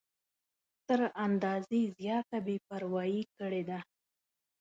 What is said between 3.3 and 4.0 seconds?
کړې ده.